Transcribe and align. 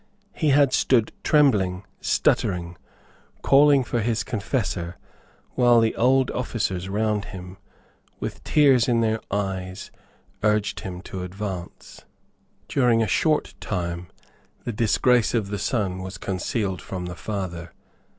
He 0.33 0.49
had 0.49 0.73
stood 0.73 1.11
trembling, 1.23 1.85
stuttering, 1.99 2.75
calling 3.43 3.83
for 3.83 3.99
his 4.01 4.23
confessor, 4.23 4.97
while 5.53 5.79
the 5.79 5.95
old 5.95 6.31
officers 6.31 6.89
round 6.89 7.25
him, 7.25 7.57
with 8.19 8.43
tears 8.43 8.87
in 8.87 9.01
their 9.01 9.19
eyes, 9.29 9.91
urged 10.41 10.79
him 10.79 11.01
to 11.03 11.21
advance. 11.21 12.03
During 12.67 13.03
a 13.03 13.07
short 13.07 13.53
time 13.59 14.07
the 14.63 14.71
disgrace 14.73 15.35
of 15.35 15.49
the 15.49 15.59
son 15.59 16.01
was 16.01 16.17
concealed 16.17 16.81
from 16.81 17.05
the 17.05 17.13
father. 17.15 17.71